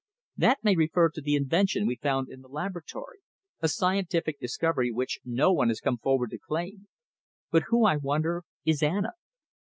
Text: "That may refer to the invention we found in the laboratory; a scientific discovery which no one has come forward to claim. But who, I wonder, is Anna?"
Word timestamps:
"That 0.35 0.63
may 0.63 0.75
refer 0.75 1.09
to 1.09 1.21
the 1.21 1.35
invention 1.35 1.85
we 1.85 1.95
found 1.95 2.27
in 2.27 2.41
the 2.41 2.47
laboratory; 2.47 3.19
a 3.59 3.67
scientific 3.67 4.39
discovery 4.39 4.91
which 4.91 5.19
no 5.23 5.53
one 5.53 5.67
has 5.67 5.79
come 5.79 5.99
forward 5.99 6.31
to 6.31 6.39
claim. 6.39 6.87
But 7.51 7.65
who, 7.67 7.85
I 7.85 7.97
wonder, 7.97 8.43
is 8.65 8.81
Anna?" 8.81 9.11